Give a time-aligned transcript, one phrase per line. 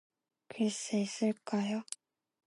[0.49, 1.83] 글세, 있을까요?